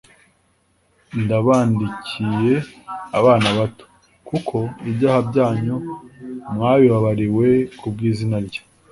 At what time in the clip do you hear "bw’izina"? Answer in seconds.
7.93-8.37